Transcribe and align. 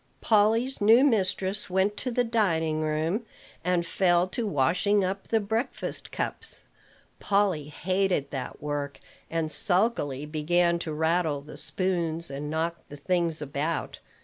Polly's 0.19 0.81
new 0.81 1.03
mistress 1.03 1.69
went 1.69 1.95
to 1.97 2.09
the 2.09 2.23
dining 2.23 2.81
room, 2.81 3.23
and 3.63 3.85
fell 3.85 4.27
to 4.29 4.47
washing 4.47 5.03
up 5.05 5.27
the 5.27 5.39
breakfast 5.39 6.11
cups. 6.11 6.63
Polly 7.19 7.65
hated 7.65 8.31
that 8.31 8.63
work, 8.63 8.99
and 9.29 9.51
sulkily 9.51 10.25
began 10.25 10.79
to 10.79 10.91
rattle 10.91 11.41
the 11.41 11.55
spoons 11.55 12.31
and 12.31 12.49
knock 12.49 12.77
the 12.89 12.97
things 12.97 13.43
about. 13.43 13.99